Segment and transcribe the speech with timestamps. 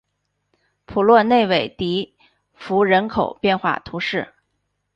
[0.87, 2.15] 普洛内韦迪
[2.55, 4.33] 福人口变化图示